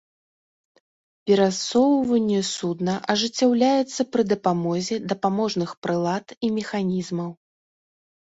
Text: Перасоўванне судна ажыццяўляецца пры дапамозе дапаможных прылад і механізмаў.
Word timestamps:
Перасоўванне 1.31 2.39
судна 2.53 2.95
ажыццяўляецца 3.13 4.01
пры 4.13 4.23
дапамозе 4.31 4.95
дапаможных 5.13 5.69
прылад 5.87 6.27
і 6.47 6.53
механізмаў. 6.59 7.29